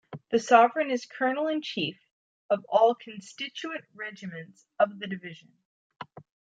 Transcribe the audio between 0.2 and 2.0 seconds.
The Sovereign is Colonel-in-chief